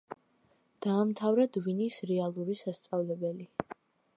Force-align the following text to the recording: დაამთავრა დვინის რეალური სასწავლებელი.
დაამთავრა 0.85 1.45
დვინის 1.57 1.99
რეალური 2.13 2.57
სასწავლებელი. 2.63 3.51